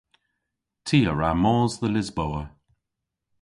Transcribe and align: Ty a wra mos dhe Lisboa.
Ty 0.85 0.99
a 1.11 1.13
wra 1.13 1.31
mos 1.43 1.73
dhe 1.81 1.89
Lisboa. 1.91 2.43